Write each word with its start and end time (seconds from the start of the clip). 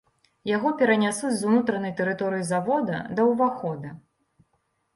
Яго 0.51 0.69
перанясуць 0.79 1.33
з 1.41 1.49
унутранай 1.49 1.93
тэрыторыі 2.01 2.49
завода 2.53 3.05
да 3.19 3.29
ўвахода. 3.31 3.89